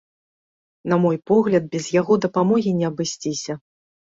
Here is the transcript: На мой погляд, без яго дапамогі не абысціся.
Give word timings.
На 0.93 0.97
мой 1.03 1.17
погляд, 1.31 1.63
без 1.75 1.91
яго 1.99 2.13
дапамогі 2.27 2.75
не 2.81 2.85
абысціся. 2.91 3.53